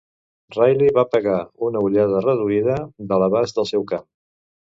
Ryle 0.53 0.87
va 0.95 1.03
pegar 1.15 1.35
una 1.67 1.83
ullada 1.89 2.23
reduïda 2.27 2.79
de 3.13 3.21
l'abast 3.25 3.61
del 3.61 3.71
seu 3.75 3.87
camp. 3.95 4.11